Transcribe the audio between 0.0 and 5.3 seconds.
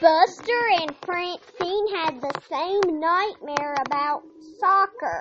Buster and Francine had the same nightmare about soccer.